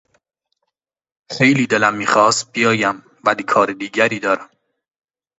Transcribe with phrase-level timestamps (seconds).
[1.31, 4.49] خیلی دلم میخواست بیایم ولی کار دیگری دارم.